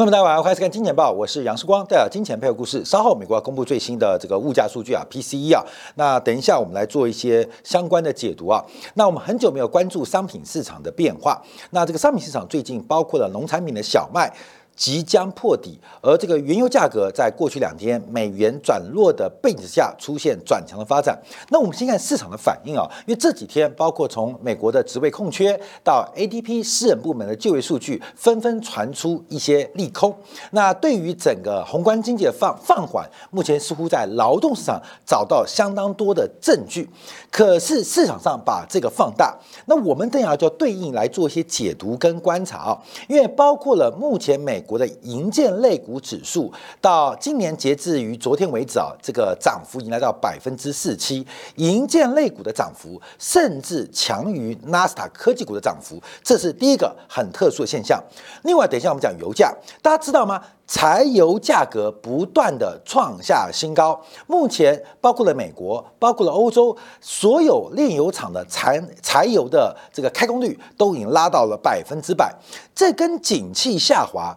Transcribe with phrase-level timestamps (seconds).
[0.00, 2.82] 那么，大家好，欢迎收看《金钱报》，我是杨世光，带来金钱配合故事。
[2.82, 5.62] 稍后美国要公布最新的这个物价数据啊，PCE 啊，
[5.96, 8.64] 那等一下我们来做一些相关的解读啊。
[8.94, 11.38] 那我们很久没有关注商品市场的变化，
[11.72, 14.32] 那这个商品市场最近包括了农产品的小麦。
[14.80, 21.20] 即将破底，而这个原油价格在过去两天美元转弱的背景下出现转强的发展。
[21.50, 25.54] 那我们先看市场的反应啊，因为这几天包括从美国的职位空缺
[25.84, 30.16] 到 ADP 私人部门的就业数据，纷纷传出一些利空。
[30.52, 36.88] 那对于整个宏观经济的放放缓，目前似乎在劳动市场找到相当多的证据。
[37.30, 44.64] 可是市场上把这个放大，那我们等下就要对应来做一些解读跟观察啊，因为包括了目前美。
[44.70, 58.00] 国的银建类股指数到今年截至于昨天为止啊，这个涨幅已经来到百分之四七，银建类股的涨幅甚至强于纳斯达科技股的涨幅，这是第一个很特殊的现象。
[58.44, 59.52] 另外，等一下我们讲油价，
[59.82, 60.40] 大家知道吗？
[60.68, 72.32] 柴油价格不断的创下新高，目前包括了美国，包括了欧洲，所有炼油厂的柴柴油的这个开工率都已经拉到了百分之百，
[72.72, 74.32] 这跟景气下滑。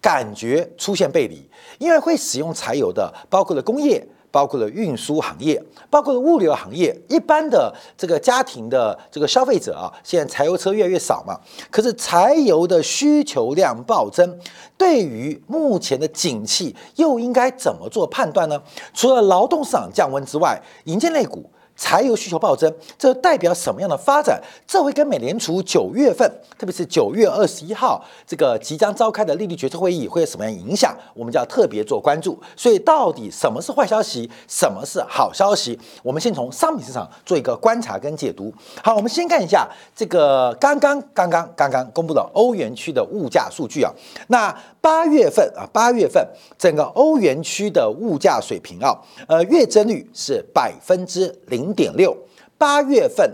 [0.00, 11.38] 感觉出现背离，因为会使用柴油的，包括了工业，包括了运输行业，包括了物流行业，一般的这个家庭的这个消费者啊，现在柴油车越来越少嘛，
[11.70, 14.38] 可是柴油的需求量暴增，
[14.76, 18.62] 对于目前的景气又应该怎么做判断呢？
[18.94, 21.50] 除了劳动市场降温之外，银建类股。
[21.78, 24.42] 柴油需求暴增，这代表什么样的发展？
[24.66, 30.92] 这会跟美联储九月份，特别是九月二十一号这个即将召开的利率决策会议会有什么样影响？
[31.14, 32.36] 我们就要特别做关注。
[32.56, 35.78] 所以，到底什么是坏消息，什么是好消息？
[36.02, 38.52] 我们先从商品市场做一个观察跟解读。
[38.82, 43.92] 好，我们先看一下这个刚刚刚刚刚刚公布的欧元区的物价数据啊。
[44.26, 46.26] 那八月份啊，八月份
[46.58, 51.67] 整个欧元区的物价水平啊，呃，月增率是百分之零。
[51.68, 52.16] 零点六，
[52.56, 53.30] 八月份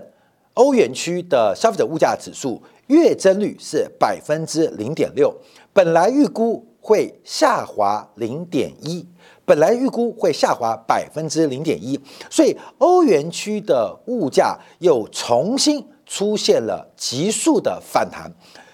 [0.54, 5.32] 欧元区的消费者物价指数月增率是百分之零点六，
[5.72, 9.06] 本来预估会下滑零点一，
[9.44, 18.28] 本来预估会下滑百分之零点一，所以欧元区的物价又重新出现了急速的反弹，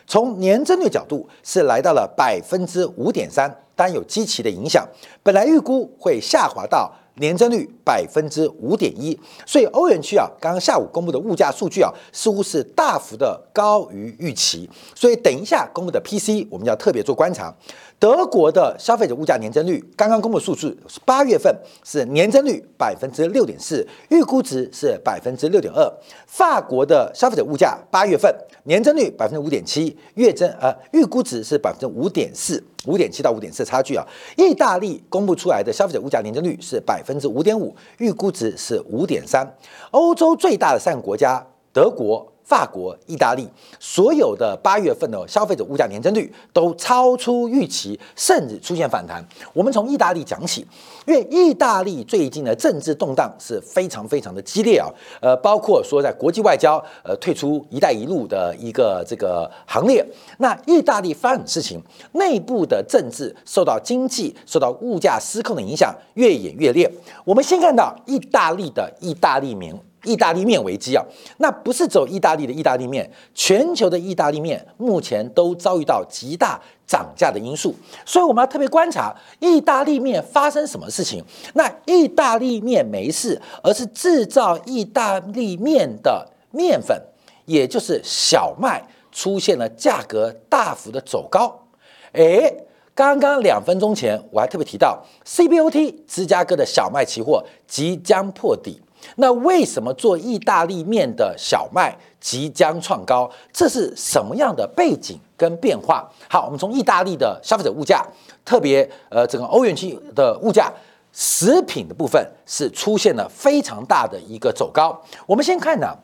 [0.07, 4.89] 从年增率角度是来到了百分之五点三，当然有积极的影响，
[5.23, 6.91] 本来预估会下滑到。
[7.21, 9.17] 年增率百分之五点一，
[9.47, 17.55] 所以欧元区啊，刚刚下午公布的物价数据啊，似乎是大幅的高于预期，所以等一下公布的 PC，我们要特别做观察。
[17.99, 21.55] 德国的消费者物价年增率刚刚公布数字，八月份
[21.85, 25.87] 是年增率百分之六点四，预估值是百分之六点二。
[26.27, 34.03] 法国的消费者物价八月份年增率百分之五点七，月增呃预估值是百分之五点四，五点七到五点四差距啊。
[34.39, 39.57] 意大利公布出来的消费者物价年增率是百分分之五点五，预估值是五点三。
[39.91, 42.33] 欧洲最大的三个国家，德国。
[42.51, 49.25] 法国、意大利所有的八月份的消费者物价年增率都超出预期，甚至出现反弹。
[49.53, 50.67] 我们从意大利讲起，
[51.07, 54.89] 因为意大利最近的政治动荡是非常非常的激烈啊，
[55.23, 60.05] 呃，包括说在国际外交，呃，退出“一带一路”的一个这个行列。
[60.39, 61.81] 那意大利发生事情，
[62.15, 66.91] 内部的政治受到经济、受到物价失控的影响，越演越烈。
[67.25, 69.79] 我们先看到意大利的意大利名。
[70.05, 71.05] 意大利面危机啊，
[71.39, 77.75] 那不是走意大利的意大利面，全球的意大利面目前都遭遇到极大涨价的因素，
[78.07, 81.23] 所以我们要特别观察意大利面发生什么事情。
[81.55, 87.01] 那意大利面没事，而是制造意大利面的面粉，
[87.45, 88.83] 也就是小麦
[89.13, 91.67] 出现了价格大幅的走高。
[92.13, 98.81] 诶，刚刚两分钟前我还特别提到 CBOT 芝加哥的小麦期货即将破底。
[99.17, 103.31] 那为什么做意大利面的小麦即将创高？
[103.53, 106.09] 这是什么样的背景跟变化？
[106.29, 108.07] 好，我们从意大利的消费者物价，
[108.45, 110.71] 特别呃整个欧元区的物价，
[111.13, 114.99] 食品的部分是出现了非常大的一个走高。
[115.27, 115.97] 我们先看呢，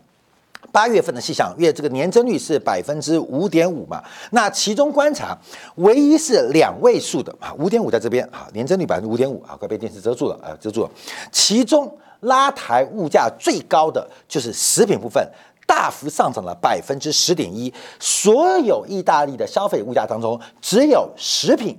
[0.72, 5.36] 八月份的细项，因为这个年增率是百分之五点五嘛，那其中观察
[5.76, 10.90] 唯一是两位数的啊，五点五在这边啊，年增率百分之五点五啊，快被电视遮住了啊，遮住了，
[11.30, 11.94] 其中。
[12.26, 15.26] 拉抬物价最高的就是食品部分，
[15.66, 17.72] 大幅上涨了百分之十点一。
[17.98, 21.76] 所有意大利的消费物价当中，只有食品，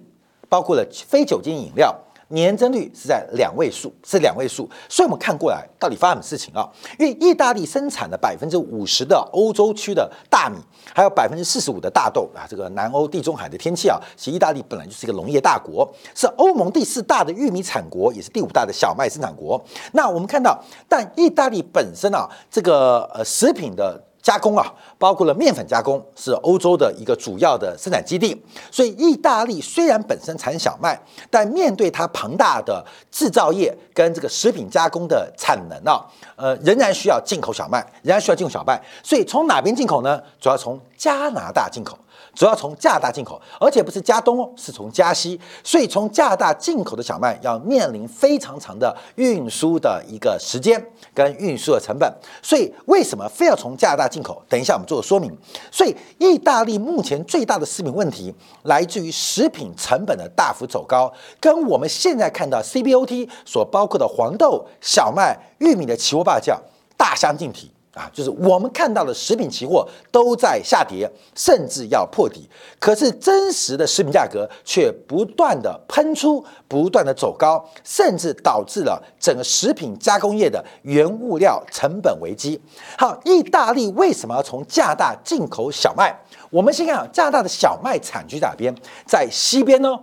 [0.50, 1.94] 包括了非酒精饮料，
[2.29, 4.69] 年增率是在两位数，是两位数。
[4.89, 6.68] 所以我们看过来到底发生什么事情啊？
[7.00, 10.57] 因为意大利生产了百分之五十的欧洲区的大米，
[10.94, 12.45] 还有百分之四十五的大豆啊。
[12.50, 19.63] 这个南欧地中海的天气啊，其实意大利本来就是一个农业大国，是欧盟第四大的玉米产国，也是第五大的小麦生产国。
[19.94, 24.03] 那我们看到，但意大利本身啊，这个呃食品的。
[24.22, 24.66] 加工啊，
[24.98, 28.36] 包括了面粉加工，是欧洲的一个主要的生产基地。
[28.72, 31.00] 所以，意大利虽然本身产小麦，
[31.30, 36.06] 但面对它庞大的制造业跟这个食品加工的产能啊，
[36.36, 38.81] 呃，仍然需要进口小麦，仍然需要进口小麦。
[39.02, 40.22] 所以，从哪边进口呢？
[40.42, 41.98] 主要从加拿大进口。
[42.34, 50.80] 主要从加拿大进口，而且不是加东哦，是从加西，所以从加拿大进口的小麦要面临非常长的运输的一个时间
[51.14, 52.12] 跟运输的成本。
[52.42, 54.42] 所以为什么非要从加拿大进口？
[54.48, 55.36] 等一下我们做个说明。
[55.72, 66.60] 所以意大利目前最大的食品问题来自于食品成本的大幅走高，跟我们现在看到 CBOT 所包括的黄豆、小麦、玉米的期货报价
[66.96, 67.70] 大相径庭。
[67.98, 72.48] 啊，就是我们看到的食品期货都在下跌，甚至要破底，
[72.80, 82.62] 可是真实的食品价格却不断的喷出，不断的走高，甚至导致了整个食品加工业的原物料成本危机。
[82.98, 86.16] 好，意大利为什么要从加拿大进口小麦？
[86.52, 88.76] 我们先看加拿大的小麦产区在哪边，
[89.08, 89.98] 在西边呢，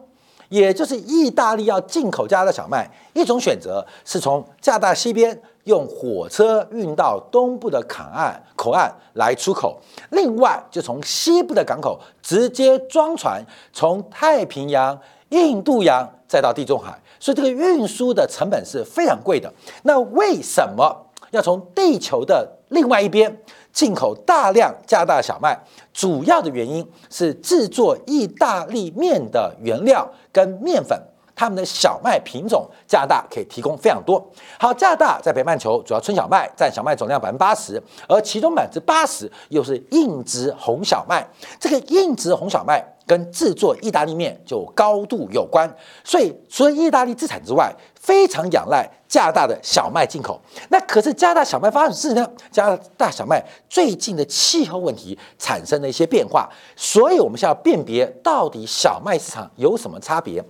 [0.49, 5.41] 也就是意大利要进口加拿大小麦，一种选择是从加拿大西边。
[5.65, 9.79] 用火车运到东部的港岸口岸来出口，
[10.11, 14.99] 另外就从西部的港口直接装船从太平洋、
[15.31, 19.53] 印度洋再到地中海，所以这个运输的成本是非常贵的。
[19.83, 23.41] 那为什么要从地球的另外一边
[23.73, 25.59] 进口大量加拿大小麦？
[25.93, 31.01] 主要的原因是制作意大利面的原料跟面粉。
[31.35, 34.25] 他们的小麦品种，加拿大可以提供非常多。
[34.59, 41.27] 好，加拿大在北半球主要春小麦，占小麦总量百分之八十，而其中百分之八十又是硬质红小麦。
[41.59, 42.94] 这个硬质红小麦。
[43.07, 45.69] 跟制作意大利面就高度有关，
[46.03, 50.41] 所以除了意大利自产之外，非常仰赖加拿大的小麦进口。
[50.71, 52.27] 那可是加拿大小麦发生事呢？
[52.51, 60.43] 加拿大小麦最近的气候问题产生了一些变化，所以我们需要辨别到底小麦市场有什么差别。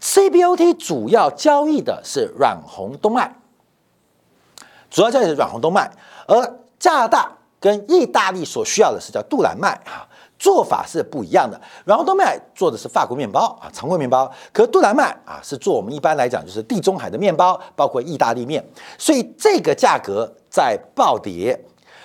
[0.00, 3.34] CBOT 主要交易的是软红冬麦，
[4.90, 5.90] 主要交易是软红冬麦，
[6.26, 10.06] 而加拿大跟意大利所需要的是叫杜兰麦啊。
[10.44, 18.62] 做法是不一样的，然后冬麦做的是法国面包啊，常规面包，可杜兰麦啊是做我们一般来讲就是地中海的面包，包括意大利面，
[18.98, 21.58] 所以这个价格在暴跌，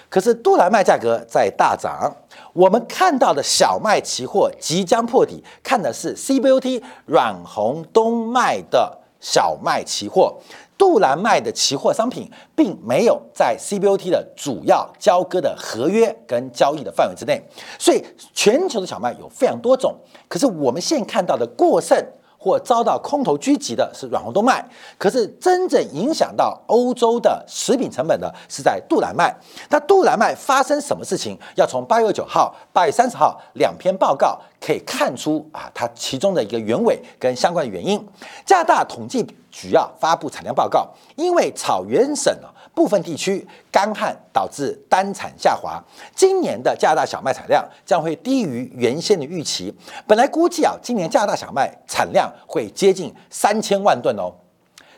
[0.07, 2.09] 可是杜兰麦价格在大涨。
[2.53, 10.37] 我们看到的小麦期货即将破底，看的是 CBOT 软红冬麦的小麦期货。
[10.79, 17.39] 杜兰麦的期货商品并没有在 CBOT 的主要交割的合约跟交易的范围之内，
[17.77, 18.01] 所以
[18.33, 19.93] 全球的小麦有非常多种。
[20.29, 22.01] 可是我们现看到的过剩
[22.39, 24.65] 或遭到空头狙击的是软红冬麦，
[24.97, 29.35] 可是真正影响到欧洲的食品成本的是在杜兰麦。
[29.69, 31.37] 那杜兰麦发生什么事情？
[31.55, 38.03] 要从八月九号、八月三十号两篇报告可以看出啊，它其中的一个原委跟相关的原因。
[38.45, 39.27] 加拿大统计。
[39.51, 45.83] 局要发布产量报告，因为草原省啊部分地区干旱导致单产下滑，
[46.15, 49.73] 今年的加拿大小麦产量将会低于原先的预期。
[50.07, 54.33] 本来估计啊，今年加拿大小麦产量会接近三千万吨哦。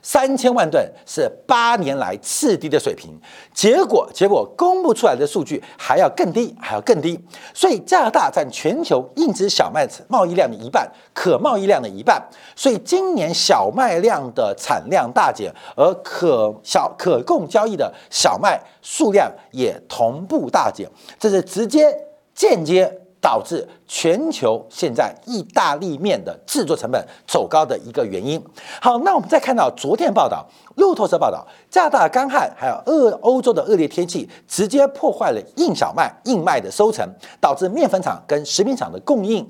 [0.02, 3.12] 三千万吨是八年来次低的水平，
[3.54, 7.20] 结果结果公布出来的数据还要更低，还要更低。
[7.54, 12.22] 所以加拿大占全球硬质小麦贸易量的一半，可贸易量的一半。
[12.56, 20.90] 所以今年小麦量的产量大减，而可小可供交易的小麦数量也同步大减，
[21.20, 21.96] 这是直接
[22.34, 23.00] 间接。
[23.22, 28.44] 导致全球现在意大利面的制作成本走高的一个原因。
[28.82, 37.08] 好，那我们再看到昨天报道，路透社报道，加拿大干旱还有恶欧洲的恶劣天气，直接破坏了硬小麦、硬麦的收成，
[37.40, 39.48] 导致面粉厂跟食品厂的供应。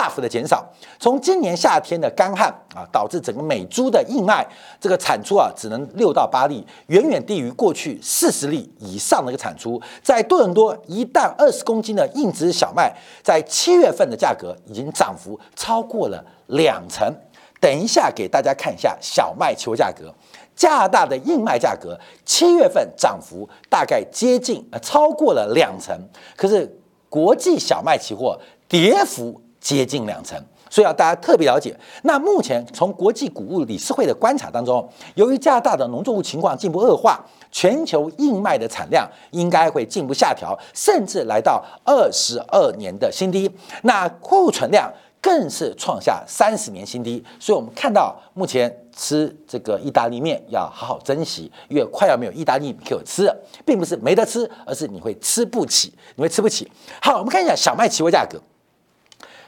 [0.00, 0.66] 大幅的减少，
[0.98, 4.42] 从今年夏天的干旱啊，导致整个美猪的硬麦
[4.80, 9.78] 这个产出啊，只能六到八粒，远远低于过去四十粒以上的一个产出。
[10.02, 12.90] 在多伦多，一袋二十公斤的硬质小麦，
[13.22, 17.14] 在七月份的价格已经涨幅超过了两成。
[17.60, 20.10] 等一下给大家看一下小麦期货价格，
[20.56, 25.94] 加拿大的硬麦价格七月份涨幅大概接近呃超过了两成，
[26.36, 26.80] 可是
[27.10, 29.42] 国际小麦期货跌幅。
[29.60, 31.76] 接近两成，所以要大家特别了解。
[32.02, 43.50] 那目前从国际谷物理事会的观察当中，由于加拿大的农作物情况进一步恶化，全球硬麦的产量应该会进一步下调，甚至来到二十二年的新低。
[43.82, 44.90] 那库存量
[45.20, 47.22] 更是创下三十年新低。
[47.38, 53.36] 所以我们看到目前吃这个意大利面要好好珍惜，因为快要没有意大利面可以吃了，
[53.66, 56.70] 并不是没得吃，而是你会吃不起，你会吃不起。
[57.02, 58.40] 好，我们看一下小麦期货价格。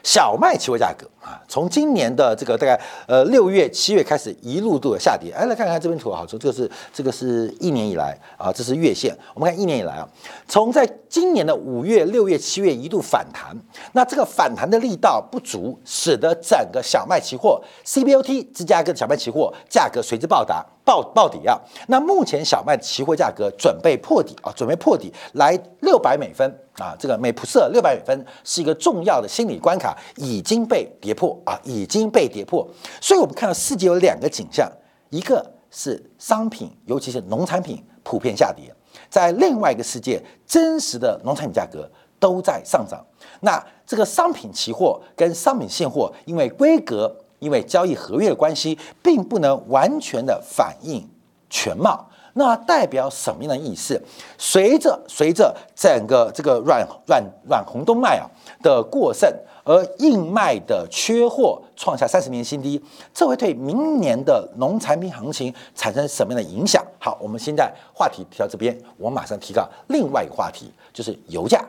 [0.03, 1.09] 小麦期货价格。
[1.23, 5.31] 啊，从今年的这个大概呃六月、七月开始一路都有下跌。
[5.31, 9.17] 哎，来看看这边图好，从这个是这个是一年以来啊，这是月线。
[9.33, 10.07] 我们看一年以来啊，
[10.47, 13.55] 从在今年的五月、六月、七月一度反弹，
[13.93, 20.65] 那这个反弹的力道不足，使得整个小麦期货 CBOT 芝加哥的小麦期货价格随之暴达。
[20.85, 21.57] 报报底啊！
[21.87, 26.45] 那目前小麦期货价格准备破底啊，准备破底来六百美分
[26.77, 32.67] 啊，这个美普色六百美分是一个重要的心理关卡，已经被跌破啊，已经被跌破。
[33.01, 34.71] 所以我们看到世界有两个景象，
[35.09, 38.73] 一个是商品，尤其是农产品普遍下跌，
[39.09, 41.89] 在另外一个世界，真实的农产品价格
[42.19, 43.05] 都在上涨。
[43.41, 47.15] 那这个商品期货跟商品现货，因为规格。
[47.39, 51.05] 因为交易合约的关系，并不能完全的反映
[51.49, 52.09] 全貌。
[52.33, 54.01] 那代表什么样的意思？
[54.37, 58.25] 随着随着整个这个软软软红动脉啊
[58.61, 59.31] 的过剩，
[59.63, 66.83] 而硬脉的缺货创下三十年新低，这会对明年的农产品行情产生什么样的影响？
[66.99, 71.63] 好，我们现在话题提到这边，我马上提到另外一个话题，就是油价。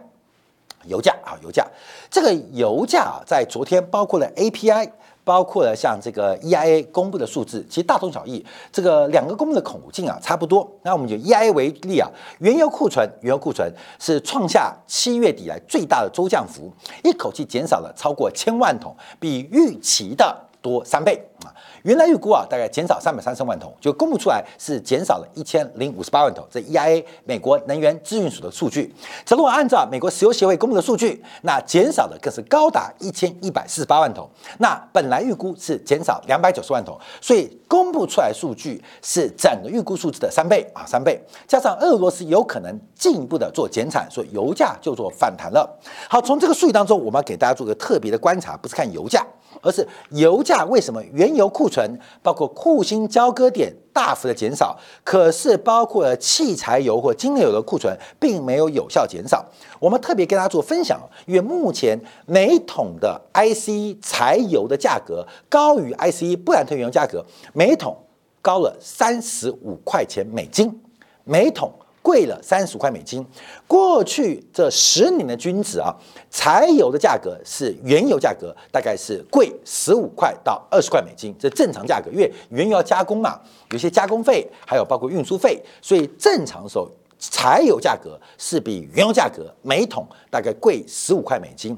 [0.86, 1.66] 油价啊，油价，
[2.10, 4.90] 这个油价啊，在昨天包括了 API。
[5.24, 8.44] 包括了像这个 EIA 公布的数字，其实大同小异。
[8.70, 10.70] 这个两个公布的口径啊差不多。
[10.82, 16.70] 那我们就 EIA 为例啊，原油库存，原油库存是创下七月底来最大的周降幅，
[17.02, 21.52] 一口气减少了超过千万桶，比预期的多三倍啊。
[21.82, 26.42] 原来预估啊，大概减少三百三十万桶，就公布出来是减少了一千零五十八万桶。
[26.50, 28.90] 这 EIA 美国能源资讯署的数据，
[29.26, 34.26] 这如果按照美国石油协会公布的数据，那减少的更是高达一千一百四十八万桶。
[34.58, 41.22] 那本来预估是减少两百九十万桶，所以公布出来数据是整个预估数字的三倍啊，三倍。
[41.46, 45.68] 加上俄罗斯有可能进一步的做减产，所以油价就做反弹了。
[46.08, 49.22] 好，从这个数据当中，我们要给大家做个特别的观察，不是看油价。
[49.62, 59.44] 而是油价为什么原油库存包括库欣交割点大幅的减少，可是包括了汽柴油或精炼油的库存并没有有效减少。
[59.78, 67.96] 我们特别跟大家做分享，因为目前每桶的 IC 柴油的价格高于 IC 布兰特原油价格，每桶
[68.42, 70.82] 高了三十五块钱美金
[71.24, 71.72] 每桶。
[72.04, 73.26] 贵了三十块美金。
[73.66, 75.90] 过去这十年的均值啊，
[76.30, 82.10] 柴油的价格是原油价格大概是贵十五块到二十块美金，这正常价格。
[82.10, 86.86] 因为原油要加工嘛，有些加工费，还有包括运输费，所以正常时候
[87.18, 91.74] 柴油价格是比原油价格每桶大概贵十五块美金。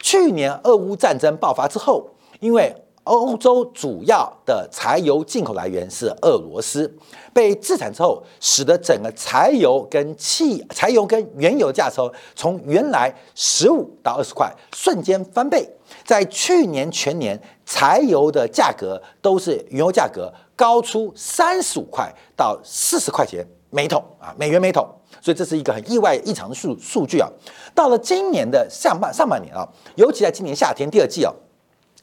[0.00, 2.08] 去年俄乌战争爆发之后，
[2.40, 2.74] 因为
[3.06, 6.92] 欧洲主要的柴油进口来源是俄罗斯，
[7.32, 15.68] 被制裁之后，使得整个柴油跟汽柴油跟原油价车从原来十五到二十块，瞬间翻倍。
[16.04, 24.84] 在去年全年，柴油的价格都是原油价格高出三十五块到四十块钱每桶啊，美元每桶。
[25.20, 27.28] 所以这是一个很意外异常的数数据啊。
[27.72, 31.32] 到了今年的上半上半年啊，尤其在今年夏天第二季啊。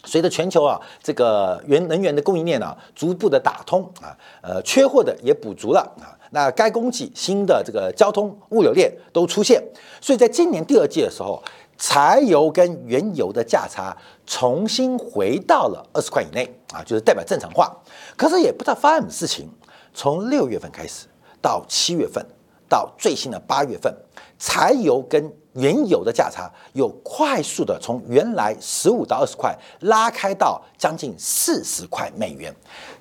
[0.05, 9.63] 随着全球啊这个原能源的供应链啊逐步的打通啊，呃缺货的也补足了啊，那该供给新的这个交通物流链都出现，
[10.01, 11.41] 所以在今年第二季的时候，
[11.77, 13.95] 柴油跟原油的价差
[14.25, 17.75] 重新回到了二十块以内啊，就是代表正常化。
[18.15, 19.49] 可是也不知道发生什么事情，
[19.93, 21.07] 从六月份开始
[21.41, 22.25] 到七月份
[22.67, 23.95] 到最新的八月份，
[24.39, 32.51] 柴油跟原油的价差又快速的从原来十五到二十块拉开到将近四十块美元，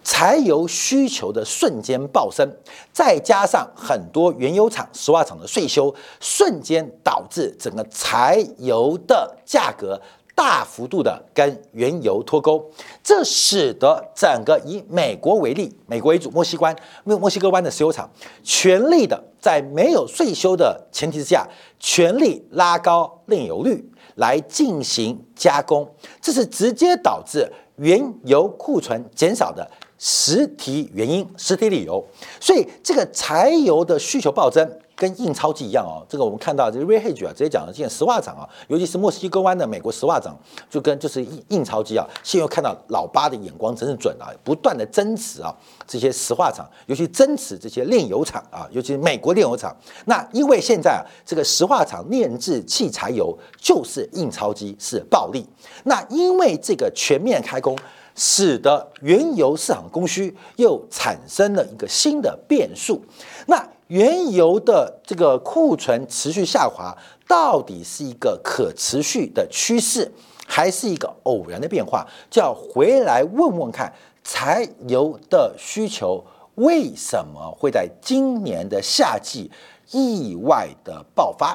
[0.05, 2.47] 柴油需求的瞬间暴升，
[2.93, 9.99] 再加上很多原油厂、石化厂的税收，瞬间导致整个柴油的价格。
[10.43, 12.69] 大幅度的跟原油脱钩，
[13.01, 18.11] 这使得整个以美国为例，美国为主，墨西哥墨、墨西哥湾的石油厂
[18.43, 21.47] 全力的在没有税收的前提之下，
[21.79, 25.89] 全力拉高炼油率来进行加工，
[26.21, 32.05] 这是直接导致原油库存减少的实体原因、实体理由。
[32.41, 34.69] 所以，这个柴油的需求暴增。
[35.03, 36.07] 跟印钞机一样哦。
[36.09, 40.39] 这个我们看到这个 Ray Hedge 啊，直接讲了，现在石化厂啊，尤其是墨西哥湾的美国石化厂，
[40.71, 45.53] 就跟就是印印钞机啊，现在看到老八的眼光真是准啊，不断的增持啊
[45.89, 49.77] 这些石化厂，尤其增持这些炼油厂啊，尤其是美国炼油厂。
[50.05, 55.45] 那因为现在啊，这个石化厂炼制汽柴油就是印钞机是暴利。
[55.83, 57.77] 那因为这个全面开工。
[58.15, 63.01] 使得原油市场供需又产生了一个新的变数。
[63.47, 66.97] 那原油的这个库存持续下滑，
[67.29, 70.11] 到底是一个可持续的趋势，
[70.47, 72.07] 还是一个偶然的变化？
[72.31, 73.93] 就要回来问问看，
[74.25, 79.51] 柴油的需求为什么会在今年的夏季
[79.91, 81.55] 意外的爆发？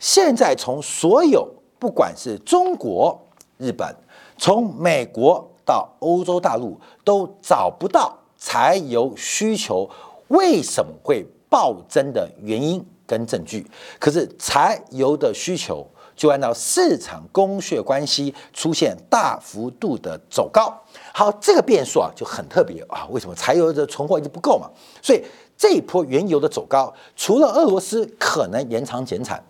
[0.00, 1.46] 现在从所有
[1.78, 3.20] 不管是中国、
[3.58, 3.94] 日本，
[4.38, 5.50] 从美国。
[5.66, 9.88] 到欧洲大陆都找不到柴油需求
[10.28, 13.66] 为什么会暴增的原因跟证据，
[13.98, 15.86] 可是柴油的需求
[16.16, 20.72] 就按照市场供需关系出现大幅度的走高。
[21.12, 24.70] 好，这个变数啊就很特别啊，为什么柴油的存货一直不够嘛？
[25.02, 25.22] 所以
[25.56, 29.42] 这一波原油的走高，除了俄罗斯可能延长减产。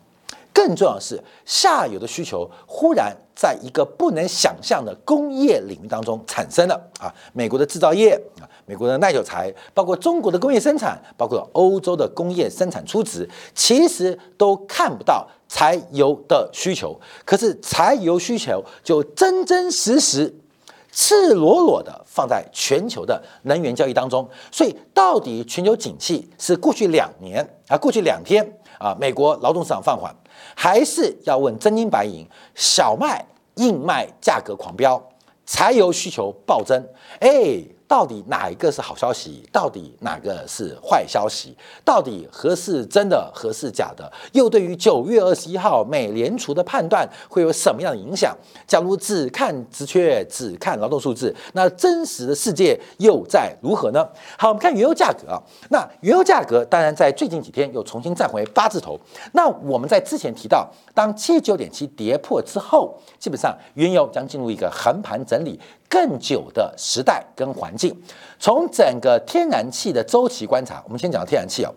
[0.52, 7.12] 更重要的是，下游的需求忽然在一个不能想象的工业领域当中产生了啊！
[7.32, 16.98] 美国的制造业啊，美国的耐久材，包括中国的工业生产，包括欧洲的工业生产出值，其实都看不到柴油的需求。
[17.24, 20.32] 可是柴油需求就真真实实、
[20.92, 24.28] 赤裸裸的放在全球的能源交易当中。
[24.52, 30.14] 所以，到底全球景气是过去两年啊，过去两天啊，美国劳动市场放缓？
[30.54, 33.24] 还是要问真金白银，小麦、
[33.54, 35.02] 硬麦价格狂飙，
[35.46, 36.86] 柴油需求暴增，
[37.20, 37.64] 哎。
[37.94, 39.48] 到底哪一个是好消息？
[39.52, 41.56] 到底哪个是坏消息？
[41.84, 44.12] 到底何是真的，何是假的？
[44.32, 48.36] 又对于九月二十一号美联储的判断会有什么样的影响？
[48.66, 54.04] 假如只看职缺，只看劳动数字，那真实的世界又在如何呢？
[54.36, 55.40] 好，我们看原油价格啊。
[55.70, 58.98] 那原油价格当然在最近几天又重新站回八字头。
[59.34, 65.60] 那我们在之前提到，当七九点七跌破之后，基本上原油将进入一个横盘整理。
[65.94, 67.96] 更久的时代跟环境，
[68.40, 71.70] 从整个天然气的周期观察，我们先讲天然气啊，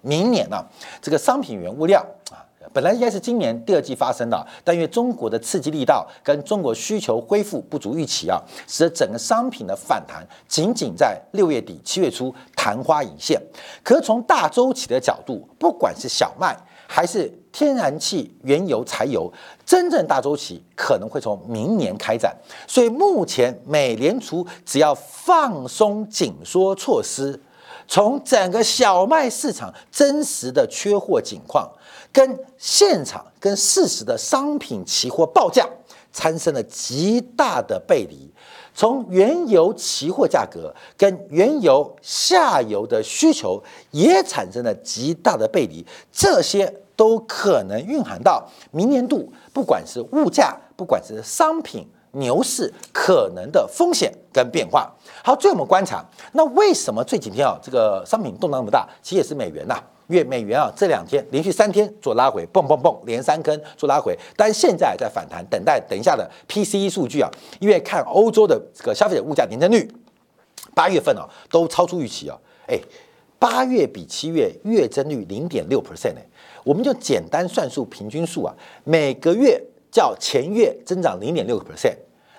[0.00, 0.60] 明年呢，
[1.00, 13.40] 这个商品原物料啊，本来应该是今年第二季发生的，但因为中国的刺激力道跟中国需求恢复不足预期啊，使得整个商品的反弹仅仅在六月底七月初昙花一现。
[13.84, 16.56] 可是从大周期的角度，不管是小麦。
[16.86, 19.32] 还是天然气、原油、柴油，
[19.64, 22.36] 真正大周期可能会从明年开展。
[22.66, 27.40] 所以目前美联储只要放松紧缩措施，
[27.86, 31.70] 从整个小麦市场真实的缺货情况，
[32.12, 35.64] 跟现场跟事实的商品期货报价
[36.12, 38.28] 产生了极大的背离。
[38.74, 43.62] 从原油期货价格跟原油下游的需求
[43.92, 54.92] 也产生了极大的背离，这些都可能蕴含到明年度，不管是物价，不管是商品牛市可能的风险跟变化。
[55.22, 58.88] 好，最后我们观察，那为什么这几天啊，这个商品动荡那么大？
[59.02, 59.82] 其实也是美元呐。
[60.06, 69.90] 因为美元啊，这两天连续三天做拉回，蹦蹦蹦，连三根做拉回，但现在在反弹，等待等一下的 PCE 数据啊，因为看欧洲的这个消费者物价年增率，
[70.74, 72.36] 八月份啊都超出预期啊，
[72.68, 72.78] 哎，
[73.44, 76.20] 八月比七月月增率零点六 percent 呢，
[76.64, 78.54] 我们就简单算数平均数啊，
[78.84, 81.94] 每个月较前月增长零点六个 percent。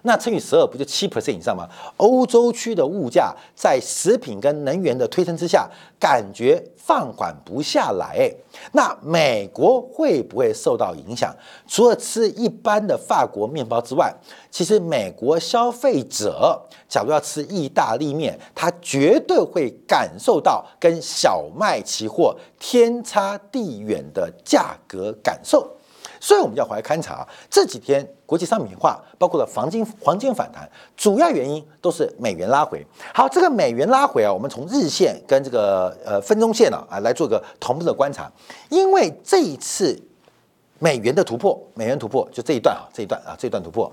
[0.05, 1.67] 那乘以十二不就七 percent 以上吗？
[1.97, 5.67] 欧洲区的物价在食品跟能源的推升之下，
[5.99, 8.31] 感觉放缓不下来。
[8.73, 11.35] 那美国会不会受到影响？
[11.67, 14.13] 除了吃一般的法国面包之外，
[14.51, 25.67] 其实美国消费者假如要吃意大利面，他绝对会感受到跟小麦期货天差地远的价格感受。
[26.19, 32.85] 所以我们要回来勘察这几天国际商品化，包括了黄金黄金反弹，主要原因都是美元拉回。
[33.13, 38.31] 好，这个美元拉回啊，我们从日线跟这个呃分钟线啊啊来做个同步的观察。
[38.69, 39.95] 因为这一次
[40.79, 43.91] 美元的突破，美元突破就这一段啊，这一段啊，这一段突破，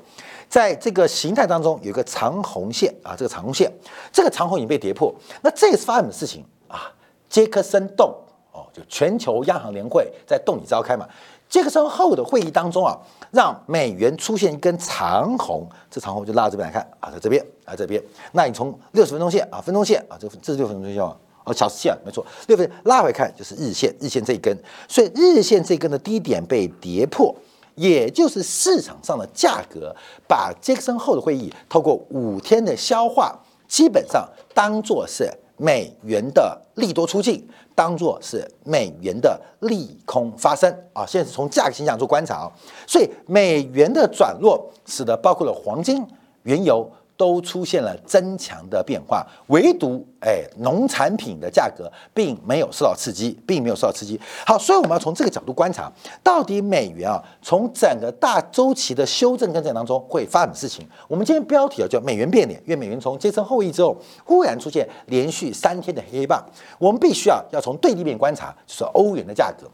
[0.48, 3.70] 在这个形态当中有一个长红线啊，这个长红线，
[4.12, 5.14] 这个长红已经被跌破。
[5.42, 6.92] 那这是发生什么事情啊？
[7.28, 8.14] 杰克森洞
[8.52, 11.06] 哦，就全球央行联会在洞里召开嘛。
[11.52, 12.96] 杰克森后的会议当中啊，
[13.30, 18.02] 让美元出现一根长红，这长红就拉到这边来看啊，在这边啊这边。
[18.32, 24.56] 那你从六十分钟线啊分钟线啊，这这是六分钟线啊，哦，小时线没错，六分拉回看就是日线，日线这一根，
[24.88, 27.34] 所以日线这根的低点被跌破，
[27.74, 29.94] 也就是市场上的价格
[30.26, 33.38] 把杰克森后的会议透过五天的消化，
[33.68, 35.30] 基本上当做是
[35.62, 41.06] 美元的利多出境，当做是美元的利空发生啊。
[41.06, 42.52] 现在是从价格形象做观察啊，
[42.84, 46.04] 所以美元的转弱使得包括了黄金、
[46.42, 46.90] 原油。
[47.22, 54.20] 都出现了增强的变化，唯独哎农产品的价格并没有受到刺激，并没有受到刺激。
[54.44, 55.88] 好，所以我们要从这个角度观察，
[56.20, 60.84] 到底美元啊从整个大周期的修正跟正当中会发生事情。
[61.06, 66.44] 我们今天标题啊叫美元变脸，因为美元从接层后裔之后忽然出现连续三天的黑棒，
[66.80, 69.70] 我们必须啊要从对立面观察，就是欧元的价格。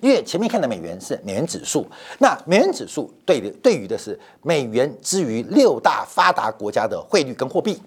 [0.00, 1.86] 因为前面看的美元是美元指数，
[2.18, 7.80] 那美元指数对的对于的是美元之于六大发达国家的汇率跟货币，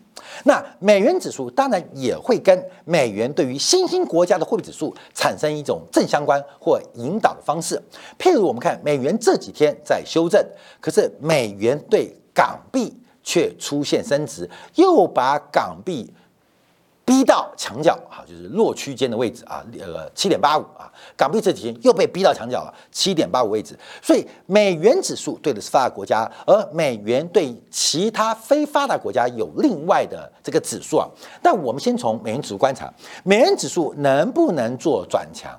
[0.43, 7.81] 那美元指数当然也会跟美元对于新兴国家的货币指数产生一种正相关或引导的方式。
[8.19, 10.45] 譬如我们看美元这几天在修正，
[10.79, 16.13] 可是美元对港币却出现升值，又把港币。
[17.03, 23.77] 逼到墙角啊，就是弱区间的位置啊，呃，七点八五啊，港币这几天又被逼到墙角了，七点八五位置。
[24.01, 31.07] 所以美元指数对的是发达国家，而美元对其他非发达国家有另外的这个指数啊。
[31.41, 32.91] 但我们先从美元指数观察，
[33.23, 35.51] 美元指数能不能做转强？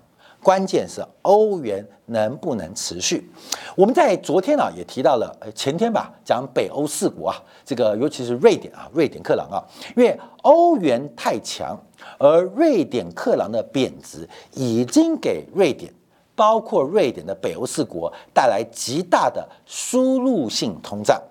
[0.43, 3.31] 关键是欧元能不能持续？
[3.77, 9.63] 我们在昨天啊也提到了，呃前天吧，讲北欧四国啊，这个尤其是瑞典啊，瑞典克朗啊，
[9.97, 11.79] 因为欧元太强，
[12.19, 15.93] 而瑞典克朗的贬值已经给瑞典，
[16.35, 21.23] 包括瑞典的北欧四国带来极大的输入性通胀，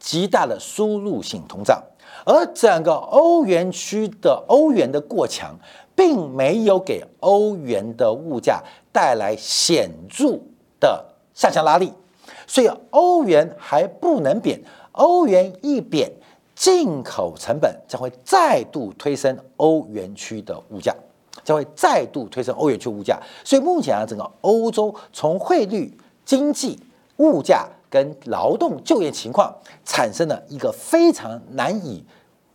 [0.00, 1.80] 极大的输入性通胀，
[2.24, 5.54] 而整个欧元区的欧元的过强。
[5.96, 10.38] 并没有给欧元的物价带来显著
[10.80, 11.92] 的下降拉力，
[12.46, 14.58] 所以欧元还不能贬。
[14.92, 16.10] 欧元一贬，
[16.54, 20.94] 进口成本将会再度推升欧元区的物价，
[21.44, 23.20] 将会再度推升欧元区物价。
[23.44, 25.94] 所以目前啊，整个欧洲从汇率、
[26.24, 26.80] 经济、
[27.18, 32.02] 物价跟劳动就业情况，产生了一个非常难以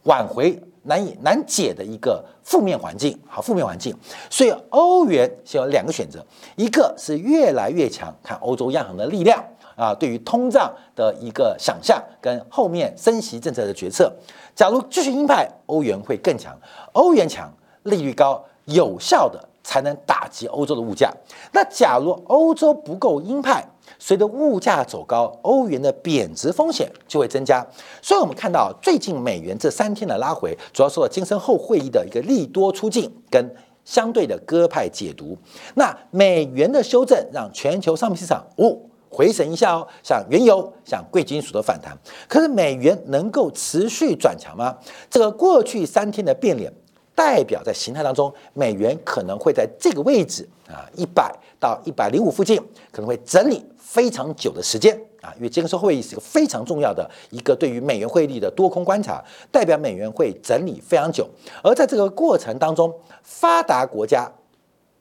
[0.04, 0.60] 挽回。
[0.88, 3.92] 难以难解的一个负面环境，好，负面环境，
[4.30, 6.24] 所以欧元现有两个选择，
[6.56, 9.44] 一个是越来越强，看欧洲央行的力量
[9.76, 14.14] 啊，对于通胀的一个想象跟后面升息政策的决策。
[14.54, 16.56] 假如继续鹰派，欧元会更强，
[16.92, 21.12] 欧元强，利率高，有效的才能打击欧洲的物价。
[21.52, 23.68] 那假如欧洲不够鹰派，
[24.00, 27.66] 随着物价走高，欧元的贬值风险就会增加。
[28.02, 35.38] 所以，我们看到最近美元这三天的拉回，主要受到金森后会议的一个利多出境跟相对的鸽派解读。
[35.76, 38.78] 那美元的修正让全球商品市场哦
[39.10, 41.98] 回神一下哦，像原油、像贵金属的反弹。
[42.28, 44.78] 可是，美元能够持续转强吗？
[45.10, 46.72] 这个过去三天的变脸。
[47.16, 61.26] 代表在形态当中，美元可能会在这个位置啊，一百到一百零五附近，可能会整理非常久的时间啊，因为这个时候会议是一个非常重要的一个对于美元汇率的多空观察，代表美元会整理非常久。
[61.64, 64.30] 而在这个过程当中，发达国家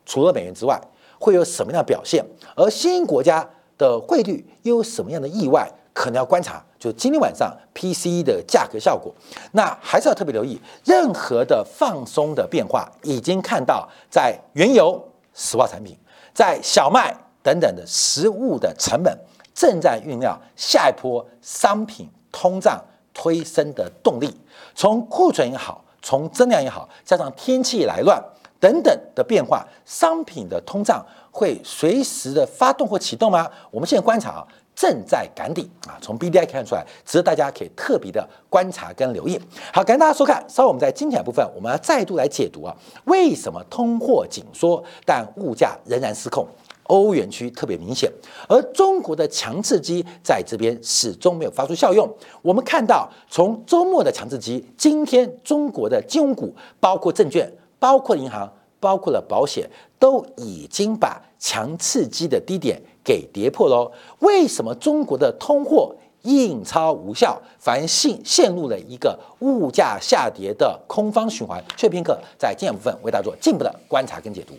[0.07, 0.81] 除了美元之外，
[1.18, 2.24] 会有什么样的表现？
[2.55, 5.68] 而新兴国家的汇率又有什么样的意外？
[5.92, 9.11] 可能要观察，就今天晚上 PC 的价格效果，
[9.53, 12.87] 那还是要特别留意任何的放松的变化。
[13.03, 15.97] 已经看到在原油、石化产品、
[16.35, 19.18] 在小麦等等的食物的成本
[19.55, 22.79] 正在酝酿下一波商品通胀
[23.14, 24.38] 推升的动力。
[24.75, 28.23] 从库存也好，从增量也好，加上天气来乱
[28.61, 33.51] 等等的变化，商品的通胀会随时的发动或启动吗？
[33.70, 34.47] 我们现在观察啊。
[34.74, 35.96] 正在赶底啊！
[36.00, 39.40] 从 B D I 看出来，值得大家可以特别的观察跟留意。
[39.72, 40.44] 好，感谢大家收看。
[40.48, 46.46] 稍后我们在精彩部分，我们要再度来解读啊，为什么通货紧缩，但物价仍然失控？
[46.88, 48.12] 欧元区特别明显，
[48.46, 52.06] 而中国的强刺激在这边始终没有发出效用。
[52.42, 59.66] 我们看到，从周末的强刺激，今天中国的金融股，包括证券、包括银行、包括了保险，
[59.98, 62.78] 都已经把强刺激的低点。
[63.05, 63.93] 给跌破喽？
[64.21, 71.62] 为什么中国的通货印钞无效，反而陷陷入了一个物价下跌的空方循环？
[71.77, 74.55] 薛平克在今天部分为大家做进一步的观察跟解读。